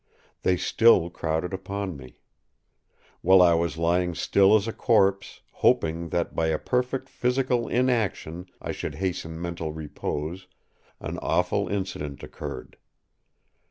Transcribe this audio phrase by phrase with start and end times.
[0.41, 2.17] They still crowded upon me.
[3.21, 8.47] While I was lying still as a corpse, hoping that by a perfect physical inaction
[8.59, 10.47] I should hasten mental repose,
[10.99, 12.77] an awful incident occurred.